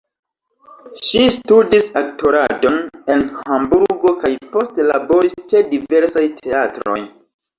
Ŝi 1.07 1.19
studis 1.33 1.89
aktoradon 2.01 2.79
en 3.15 3.21
Hamburgo 3.41 4.15
kaj 4.23 4.33
poste 4.55 4.85
laboris 4.89 5.37
ĉe 5.53 5.61
diversaj 5.75 6.25
teatroj. 6.41 6.99